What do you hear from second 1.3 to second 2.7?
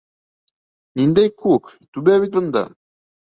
күк, түбә бит бында.